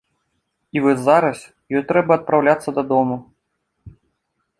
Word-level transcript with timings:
І 0.77 0.81
вось 0.85 1.01
зараз 1.09 1.37
ёй 1.79 1.83
трэба 1.91 2.11
адпраўляцца 2.21 2.69
дадому. 2.79 3.19